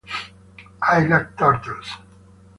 [0.81, 1.97] I like turtles.